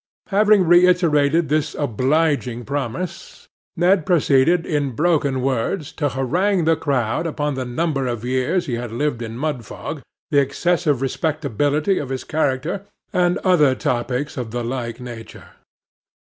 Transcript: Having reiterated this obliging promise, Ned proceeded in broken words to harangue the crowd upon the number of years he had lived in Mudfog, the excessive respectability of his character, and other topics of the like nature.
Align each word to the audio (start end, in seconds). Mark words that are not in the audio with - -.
Having 0.29 0.63
reiterated 0.65 1.47
this 1.47 1.75
obliging 1.75 2.65
promise, 2.65 3.47
Ned 3.77 4.03
proceeded 4.03 4.65
in 4.65 4.93
broken 4.93 5.43
words 5.43 5.91
to 5.91 6.09
harangue 6.09 6.65
the 6.65 6.75
crowd 6.75 7.27
upon 7.27 7.53
the 7.53 7.65
number 7.65 8.07
of 8.07 8.25
years 8.25 8.65
he 8.65 8.73
had 8.77 8.91
lived 8.91 9.21
in 9.21 9.37
Mudfog, 9.37 10.01
the 10.31 10.39
excessive 10.41 11.03
respectability 11.03 11.99
of 11.99 12.09
his 12.09 12.23
character, 12.23 12.83
and 13.13 13.37
other 13.43 13.75
topics 13.75 14.37
of 14.37 14.49
the 14.49 14.63
like 14.63 14.99
nature. 14.99 15.49